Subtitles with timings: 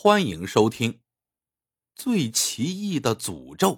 [0.00, 0.92] 欢迎收听
[1.96, 3.68] 《最奇异的诅咒》。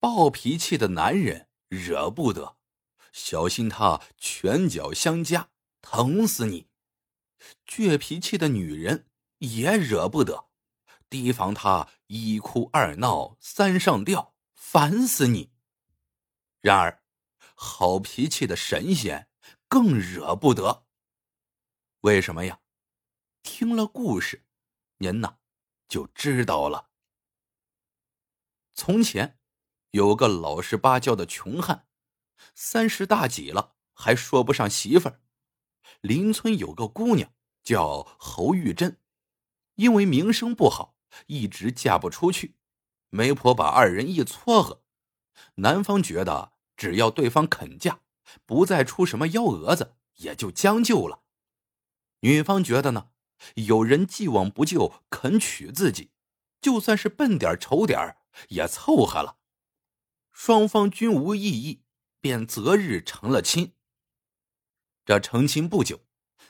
[0.00, 2.56] 暴脾气的男人惹不得，
[3.12, 6.66] 小心他拳脚相加，疼死你；
[7.64, 9.08] 倔脾气的女人
[9.38, 10.48] 也惹不得，
[11.08, 15.52] 提防他一哭二闹三上吊，烦死你。
[16.60, 17.04] 然而，
[17.54, 19.28] 好脾气的神仙
[19.68, 20.84] 更惹不得。
[22.00, 22.58] 为什么呀？
[23.44, 24.42] 听了故事，
[24.98, 25.36] 您呐
[25.86, 26.88] 就知道了。
[28.72, 29.38] 从前
[29.90, 31.86] 有个老实巴交的穷汉，
[32.54, 35.20] 三十大几了还说不上媳妇儿。
[36.00, 38.98] 邻村有个姑娘叫侯玉珍，
[39.74, 42.56] 因为名声不好，一直嫁不出去。
[43.10, 44.82] 媒婆把二人一撮合，
[45.56, 48.00] 男方觉得只要对方肯嫁，
[48.46, 51.22] 不再出什么幺蛾子，也就将就了。
[52.20, 53.10] 女方觉得呢？
[53.54, 56.10] 有人既往不咎，肯娶自己，
[56.60, 58.16] 就算是笨点丑点
[58.48, 59.36] 也凑合了。
[60.32, 61.82] 双方均无异议，
[62.20, 63.74] 便择日成了亲。
[65.04, 66.00] 这成亲不久，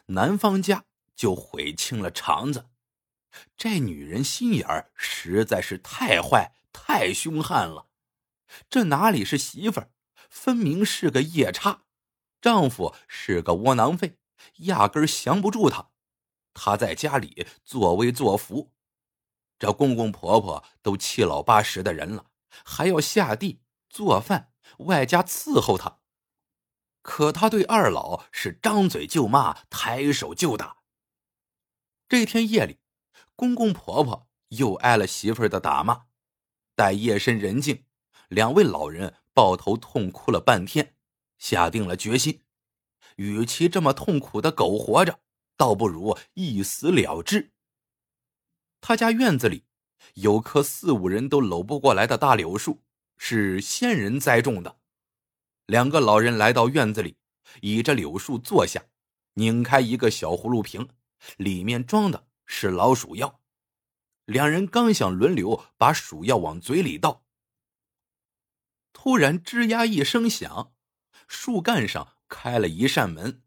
[0.06, 0.84] 男方家
[1.14, 2.70] 就悔青了肠子。
[3.56, 7.88] 这女人心眼儿实在是太坏、太凶悍了。
[8.70, 9.90] 这哪里是媳妇儿，
[10.30, 11.82] 分明是个夜叉。
[12.40, 14.18] 丈夫是个窝囊废，
[14.58, 15.90] 压根降不住她。
[16.54, 18.72] 他在家里作威作福，
[19.58, 22.26] 这公公婆婆都七老八十的人了，
[22.64, 23.60] 还要下地
[23.90, 25.98] 做饭，外加伺候他。
[27.02, 30.78] 可他对二老是张嘴就骂，抬手就打。
[32.08, 32.78] 这天夜里，
[33.36, 36.06] 公公婆婆又挨了媳妇儿的打骂。
[36.76, 37.84] 待夜深人静，
[38.28, 40.96] 两位老人抱头痛哭了半天，
[41.36, 42.42] 下定了决心：
[43.16, 45.20] 与其这么痛苦的苟活着。
[45.56, 47.52] 倒不如一死了之。
[48.80, 49.64] 他家院子里
[50.14, 52.82] 有棵四五人都搂不过来的大柳树，
[53.16, 54.78] 是仙人栽种的。
[55.66, 57.16] 两个老人来到院子里，
[57.62, 58.84] 倚着柳树坐下，
[59.34, 60.88] 拧开一个小葫芦瓶，
[61.38, 63.40] 里面装的是老鼠药。
[64.26, 67.24] 两人刚想轮流把鼠药往嘴里倒，
[68.92, 70.74] 突然吱呀一声响，
[71.28, 73.43] 树干上开了一扇门。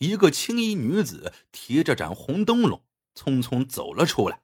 [0.00, 2.82] 一个青衣女子提着盏红灯笼，
[3.14, 4.42] 匆匆走了出来。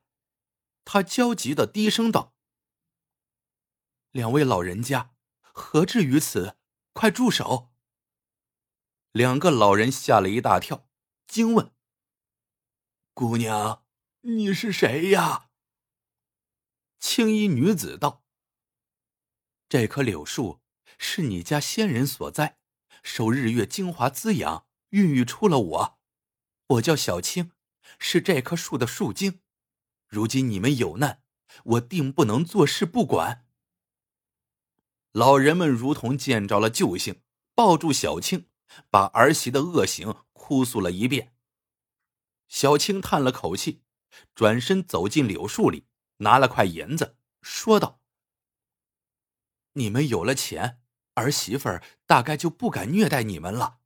[0.85, 2.35] 她焦急的低声道
[4.11, 6.57] ：“两位老人家，何至于此？
[6.93, 7.71] 快住手！”
[9.11, 10.87] 两个老人吓了一大跳，
[11.25, 11.73] 惊问
[13.15, 13.83] ：“姑娘，
[14.21, 15.49] 你是谁呀？”
[16.99, 18.23] 青衣女子道
[19.67, 20.61] ：“这棵柳树
[20.99, 22.59] 是你家仙人所在，
[23.01, 25.99] 受日月精华滋养。”孕育出了我，
[26.67, 27.51] 我叫小青，
[27.99, 29.41] 是这棵树的树精。
[30.07, 31.21] 如今你们有难，
[31.63, 33.45] 我定不能坐视不管。
[35.11, 37.21] 老人们如同见着了救星，
[37.53, 38.47] 抱住小青，
[38.89, 41.33] 把儿媳的恶行哭诉了一遍。
[42.47, 43.83] 小青叹了口气，
[44.33, 45.87] 转身走进柳树里，
[46.17, 47.99] 拿了块银子，说道
[49.73, 50.81] ：“你们有了钱，
[51.15, 53.79] 儿媳妇儿大概就不敢虐待你们了。”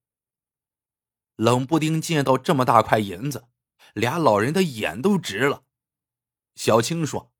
[1.42, 3.48] 冷不丁见到这么大块银子，
[3.96, 5.64] 俩老人的眼都直了。
[6.54, 7.34] 小青说：“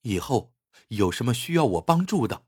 [0.00, 0.54] 以后
[0.88, 2.46] 有什么需要我帮助的，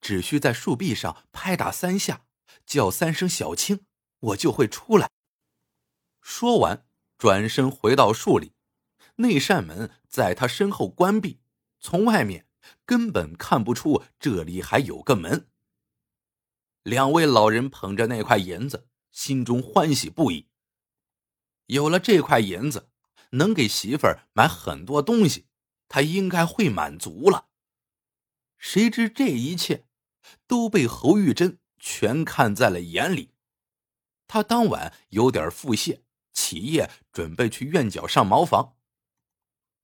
[0.00, 2.26] 只需在树壁上拍打三下，
[2.64, 3.86] 叫三声‘小青’，
[4.20, 5.10] 我就会出来。”
[6.22, 6.86] 说完，
[7.18, 8.52] 转身回到树里，
[9.16, 11.40] 那扇门在他身后关闭，
[11.80, 12.46] 从外面
[12.86, 15.50] 根本看不出这里还有个门。
[16.84, 18.86] 两位老人捧着那块银子。
[19.14, 20.48] 心中欢喜不已。
[21.66, 22.90] 有了这块银子，
[23.30, 25.46] 能给媳妇儿买很多东西，
[25.88, 27.48] 他应该会满足了。
[28.58, 29.86] 谁知这一切
[30.46, 33.32] 都被侯玉珍全看在了眼里。
[34.26, 36.00] 他当晚有点腹泻，
[36.32, 38.76] 起夜准备去院角上茅房。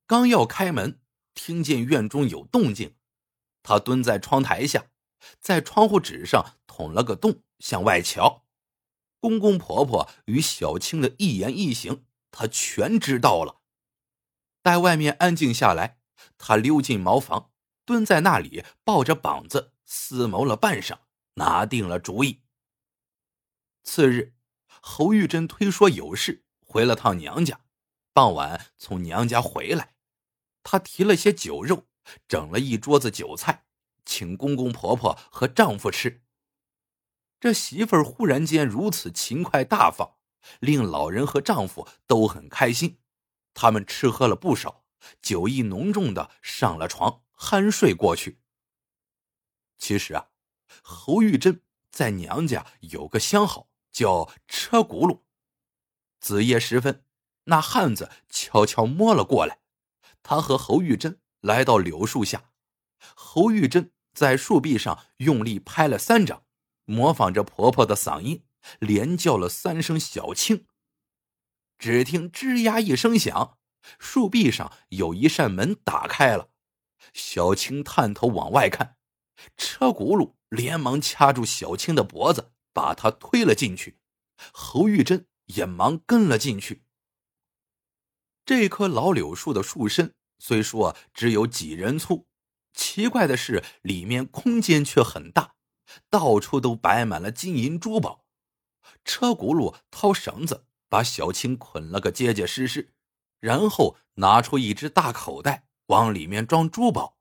[0.06, 1.00] 刚要开门，
[1.34, 2.96] 听见院中有动静，
[3.62, 4.86] 他蹲在窗台下，
[5.38, 8.44] 在窗户纸上捅了个洞，向外瞧。
[9.20, 13.60] 公公婆婆与小青的一言一行，他全知道了。
[14.62, 15.98] 待外面安静下来，
[16.38, 17.50] 他溜进茅房，
[17.84, 20.98] 蹲在那里，抱着膀子思谋了半晌，
[21.34, 22.40] 拿定了主意。
[23.82, 24.34] 次日，
[24.66, 27.60] 侯玉珍推说有事回了趟娘家，
[28.12, 29.94] 傍晚从娘家回来，
[30.62, 31.86] 她提了些酒肉，
[32.26, 33.64] 整了一桌子酒菜，
[34.04, 36.22] 请公公婆婆和丈夫吃。
[37.40, 40.16] 这媳妇儿忽然间如此勤快大方，
[40.60, 42.98] 令老人和丈夫都很开心。
[43.54, 44.84] 他们吃喝了不少，
[45.22, 48.40] 酒意浓重的上了床，酣睡过去。
[49.78, 50.28] 其实啊，
[50.82, 55.22] 侯玉珍在娘家有个相好，叫车轱辘。
[56.20, 57.06] 子夜时分，
[57.44, 59.60] 那汉子悄悄摸了过来，
[60.22, 62.50] 他和侯玉珍来到柳树下，
[63.16, 66.44] 侯玉珍在树壁上用力拍了三掌，
[66.90, 68.42] 模仿着婆婆的嗓音，
[68.80, 70.66] 连叫了三声“小青”。
[71.78, 73.58] 只听“吱呀”一声响，
[74.00, 76.50] 树壁上有一扇门打开了。
[77.14, 78.96] 小青探头往外看，
[79.56, 83.98] 车轱辘连忙掐住小青的脖子，把她推了进去。
[84.52, 86.82] 侯玉珍也忙跟了进去。
[88.44, 92.26] 这棵老柳树的树身虽说只有几人粗，
[92.74, 95.49] 奇怪的是里面空间却很大，
[96.08, 98.24] 到处都摆满了金银珠宝。
[99.04, 100.66] 车轱辘掏绳子。
[100.90, 102.92] 把小青捆了个结结实实，
[103.38, 107.16] 然后拿出一只大口袋，往里面装珠宝。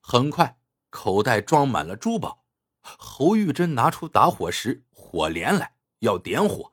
[0.00, 0.58] 很快，
[0.88, 2.46] 口袋装满了珠宝。
[2.80, 6.72] 侯玉珍拿出打火石、火镰来，要点火。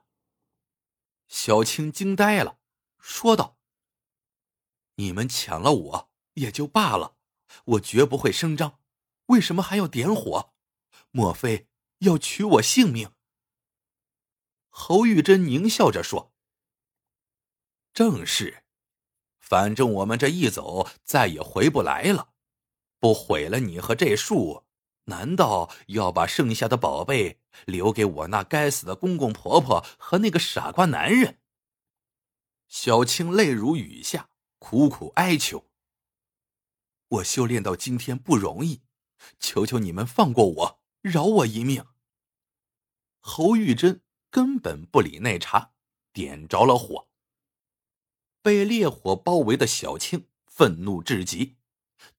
[1.27, 2.59] 小青惊呆了，
[2.97, 3.57] 说道
[4.95, 7.17] ：“你们抢了我也就罢了，
[7.65, 8.79] 我绝不会声张，
[9.25, 10.53] 为什么还要点火？
[11.11, 11.67] 莫非
[11.99, 13.13] 要取我性命？”
[14.69, 16.33] 侯玉珍狞笑着说
[17.93, 18.63] ：“正是，
[19.39, 22.33] 反正我们这一走再也回不来了，
[22.99, 24.65] 不毁了你和这树，
[25.05, 31.39] 难道要把剩下的宝贝留给我那该死的公公婆婆和那个傻瓜男人？”
[32.69, 34.29] 小青泪如雨下，
[34.59, 35.71] 苦苦哀求
[37.09, 38.83] ：“我修炼到今天不容易，
[39.39, 41.85] 求求你们放过我，饶我一命。”
[43.19, 44.01] 侯玉珍。
[44.31, 45.71] 根本不理那茬，
[46.13, 47.07] 点着了火。
[48.43, 51.57] 被烈火包围的小青愤怒至极，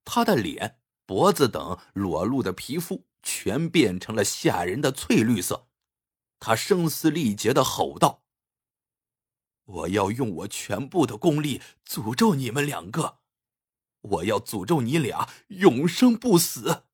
[0.04, 5.68] 她的脸、脖子等裸露的皮肤全变成了吓人的翠绿色。
[6.40, 8.24] 她声嘶力竭的吼道
[9.62, 13.20] ：“我要用我全部的功力诅咒你们两个，
[14.00, 16.86] 我要诅咒你俩永生不死。”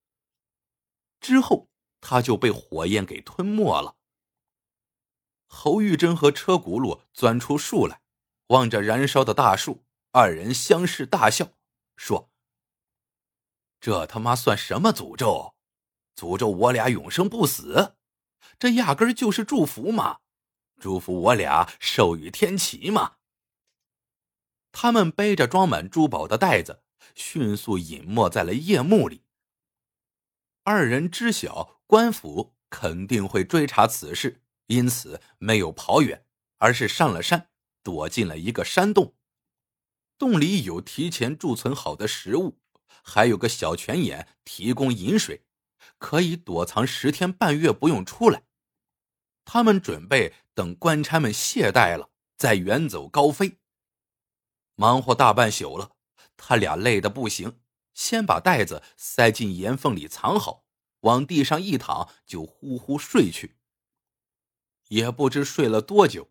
[1.22, 1.70] 之后，
[2.00, 3.96] 他就被火焰给吞没了。
[5.46, 8.02] 侯玉珍和车轱辘钻出树来，
[8.48, 11.52] 望着燃烧的大树，二人相视大笑，
[11.96, 12.30] 说
[13.80, 15.54] ：“这他妈算什么诅咒？
[16.16, 17.96] 诅咒我俩永生不死？
[18.58, 20.20] 这压根就是祝福嘛！
[20.78, 23.16] 祝福我俩寿与天齐嘛！”
[24.72, 26.82] 他们背着装满珠宝的袋子，
[27.14, 29.24] 迅速隐没在了夜幕里。
[30.64, 34.42] 二人知晓官府肯定会追查此事。
[34.68, 36.26] 因此没有跑远，
[36.58, 37.50] 而是上了山，
[37.84, 39.14] 躲进了一个山洞。
[40.18, 42.58] 洞里有提前贮存好的食物，
[43.04, 45.44] 还有个小泉眼提供饮水，
[45.98, 48.42] 可以躲藏十天半月不用出来。
[49.44, 53.58] 他们准备等官差们懈怠了，再远走高飞。
[54.74, 55.92] 忙活大半宿了，
[56.36, 57.60] 他俩累得不行，
[57.94, 60.65] 先把袋子塞进岩缝里藏好，
[61.06, 63.56] 往地上一躺，就呼呼睡去。
[64.88, 66.30] 也不知睡了多久，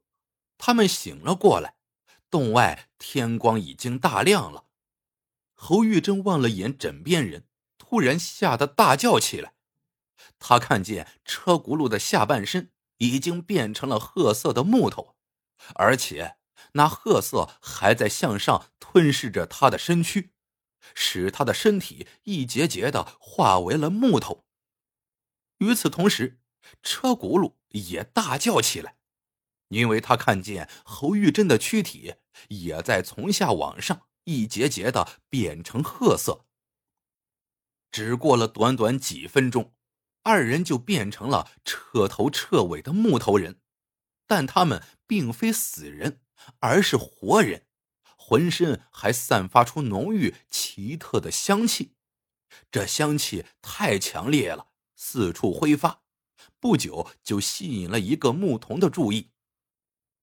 [0.58, 1.76] 他们醒了过来，
[2.30, 4.66] 洞外天光已经大亮了。
[5.54, 9.54] 侯玉珍望了眼枕边人，突然吓得大叫起来。
[10.40, 15.16] 他看见车轱辘的下半身已经变成了褐色的木头，
[15.76, 16.36] 而且
[16.74, 20.32] 那褐色还在向上吞噬着他的身躯，
[20.94, 24.45] 使他的身体一节节的化为了木头。
[25.60, 26.40] 与此同时，
[26.82, 27.54] 车轱辘。
[27.76, 28.96] 也大叫起来，
[29.68, 32.16] 因为他看见侯玉珍的躯体
[32.48, 36.46] 也在从下往上一节节的变成褐色。
[37.92, 39.74] 只过了短短几分钟，
[40.24, 43.60] 二人就变成了彻头彻尾的木头人，
[44.26, 46.22] 但他们并非死人，
[46.60, 47.68] 而是活人，
[48.18, 51.96] 浑身还散发出浓郁奇特的香气，
[52.72, 56.02] 这香气太强烈了，四处挥发。
[56.60, 59.32] 不久就吸引了一个牧童的注意，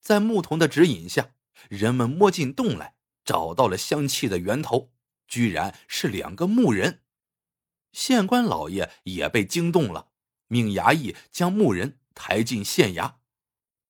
[0.01, 1.33] 在牧童的指引下，
[1.69, 4.91] 人们摸进洞来，找到了香气的源头，
[5.27, 7.01] 居然是两个牧人。
[7.93, 10.09] 县官老爷也被惊动了，
[10.47, 13.15] 命衙役将牧人抬进县衙。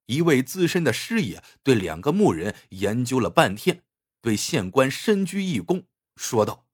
[0.05, 3.83] 一位资深的师爷对两个牧人研究了半天，
[4.21, 5.85] 对县官深鞠一躬，
[6.15, 6.67] 说道：“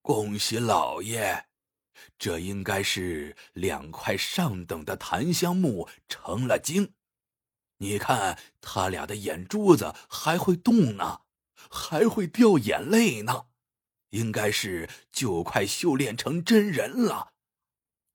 [0.00, 1.46] 恭喜老爷。”
[2.18, 6.94] 这应该是两块上等的檀香木成了精，
[7.78, 11.22] 你看他俩的眼珠子还会动呢，
[11.70, 13.46] 还会掉眼泪呢，
[14.10, 17.32] 应该是就快修炼成真人了。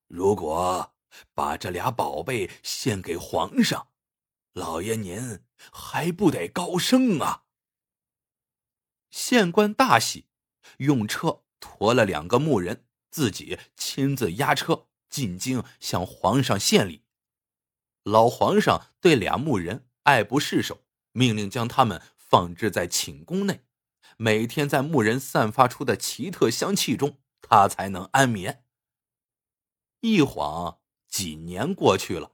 [0.07, 0.95] 如果
[1.33, 3.89] 把这俩宝贝献给皇上，
[4.53, 5.41] 老爷您
[5.71, 7.43] 还不得高升啊？
[9.09, 10.27] 县官大喜，
[10.77, 12.86] 用车驮了两个木人，
[13.17, 17.01] 自己亲自押车进京向皇上献礼。
[18.03, 20.83] 老皇上对俩牧人爱不释手，
[21.13, 23.61] 命令将他们放置在寝宫内，
[24.17, 28.63] 每天在牧人散发出的奇特香气中，他才能安眠。
[30.01, 32.33] 一晃几年过去了，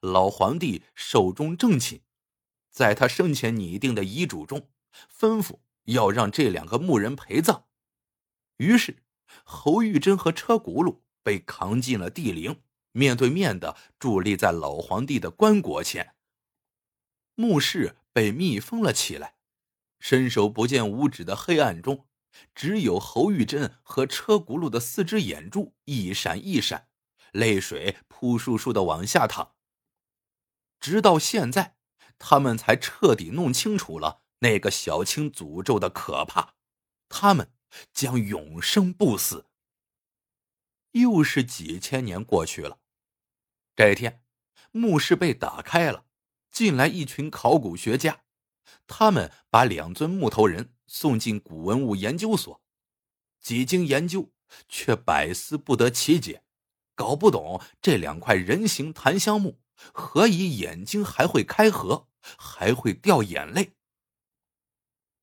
[0.00, 2.00] 老皇帝寿终正寝，
[2.70, 4.70] 在他生前拟定的遗嘱中，
[5.14, 7.66] 吩咐要让这两个牧人陪葬。
[8.56, 9.03] 于是，
[9.42, 12.62] 侯玉珍和车轱辘被扛进了地陵。
[12.92, 16.14] 面对面的伫立在老皇帝的棺椁前，
[17.34, 19.34] 墓室被密封了起来。
[19.98, 22.06] 伸手不见五指的黑暗中，
[22.54, 26.86] 只有侯玉珍和车轱辘的四只眼珠一闪一闪，
[27.32, 29.56] 泪水扑簌簌的往下淌。
[30.78, 31.76] 直到现在，
[32.18, 36.54] 他们才彻底弄清楚了那个小青诅咒的可怕。
[37.08, 37.50] 他们
[37.92, 39.46] 将永生不死。
[40.92, 42.78] 又是几千年过去了。
[43.74, 44.22] 这一天，
[44.70, 46.06] 墓室被打开了，
[46.50, 48.22] 进来一群考古学家。
[48.86, 52.62] 他们把两尊木头人送进古文物研究所，
[53.40, 54.32] 几经研究，
[54.68, 56.44] 却百思不得其解，
[56.94, 59.60] 搞不懂这两块人形檀香木
[59.92, 63.74] 何以眼睛还会开合，还会掉眼泪。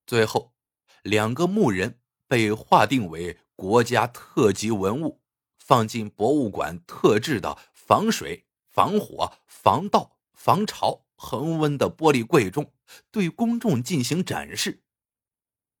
[0.06, 0.54] 最后，
[1.02, 2.01] 两个木人
[2.32, 5.20] 被划定为国家特级文物，
[5.58, 7.58] 放进博物馆特制的。
[7.74, 12.72] 防水、防火、防盗、防潮、恒温的玻璃柜中，
[13.10, 14.82] 对公众进行展示。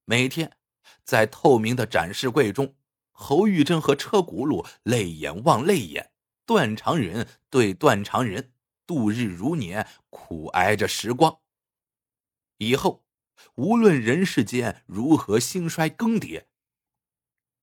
[0.04, 0.58] 每天，
[1.04, 2.74] 在透明的展示柜中，
[3.12, 6.10] 侯玉珍和车轱辘泪眼望泪眼，
[6.44, 8.52] 断肠人对断肠人，
[8.84, 11.38] 度日如年，苦挨着时光。
[12.58, 13.06] 以后，
[13.54, 16.44] 无论人世间如何兴衰更迭，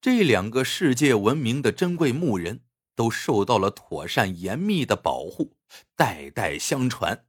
[0.00, 2.62] 这两个世界闻名的珍贵木人。
[2.96, 5.56] 都受到了妥善严密的保护，
[5.96, 7.26] 代代相传。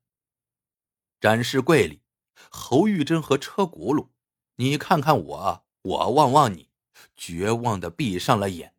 [1.22, 2.02] 展示柜里，
[2.50, 4.10] 侯玉珍和车轱辘，
[4.58, 6.72] 你看看我，我望望你，
[7.16, 8.76] 绝望的闭上了眼。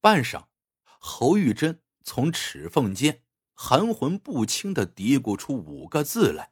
[0.00, 0.46] 半晌，
[0.84, 3.22] 侯玉珍从齿缝间
[3.52, 6.51] 含混不清的嘀咕出五个字来：“